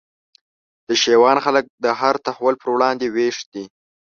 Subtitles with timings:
[0.87, 3.65] د شېوان خلک د هر تحول پر وړاندي ویښ دي